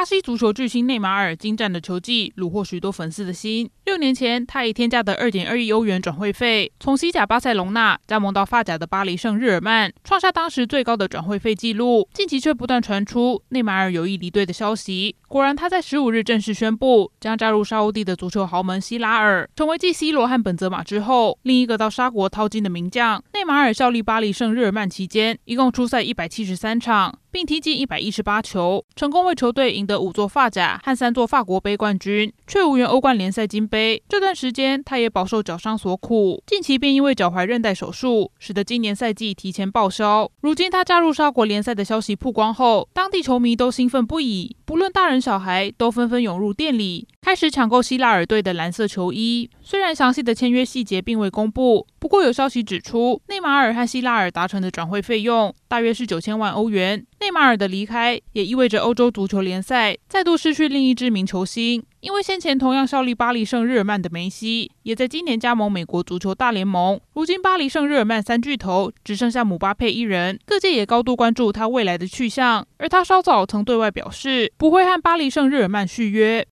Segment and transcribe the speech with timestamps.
[0.00, 3.68] 巴西足球巨星内马尔精湛的球技虏获许多粉丝的心。
[3.84, 12.08] 六年前，他以天价的二点二亿欧元转会费，从西甲巴塞隆纳加盟到法甲的巴黎圣日耳曼，创下当时最高的转会费纪录。
[12.14, 15.14] 近期却不断传出内马尔有意离队的消息。
[15.28, 23.22] 果然，他在十五日正式宣布将加入沙乌地的足球豪门希拉尔，成为继 C 罗和本泽马之后另一个到沙国淘金的名将。
[23.34, 34.02] 内马尔效力巴黎圣日耳曼期间，一共出赛一百七十三场，并踢进一百一十八球，成功为球队赢得五座法甲和三座法国杯冠军，却无缘欧冠联赛金杯。
[34.08, 40.30] 这段时间，他也饱受脚伤所苦，近期便因为脚踝韧带手术，使得今年赛季提前报销。
[40.40, 49.48] 如今他加入沙国联赛的消息曝光后，当地球迷都兴奋不已，不论大人小孩都纷纷涌入店里，开始抢购希拉尔队的蓝色球衣。
[49.62, 57.04] 虽然详细的签约细节并未公布，不过有消息指出，内马尔和希拉尔达成的转会费用大约是九千万欧元。
[57.20, 61.84] 内马尔的离开也意味着欧洲足球联赛再度失去另一知名球星。
[62.00, 66.98] 因为先前同样效力巴黎圣日耳曼的梅西，也在今年加盟美国足球大联盟。
[67.12, 72.66] 如今巴黎圣日耳曼三巨头只剩下姆巴佩一人，各界也高度关注他未来的去向。
[72.78, 76.46] 而他稍早曾对外表示，不会和巴黎圣日耳曼续约。